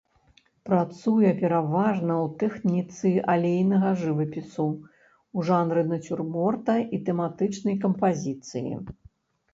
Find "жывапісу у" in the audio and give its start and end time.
4.03-5.45